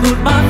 put 0.00 0.18
my 0.20 0.49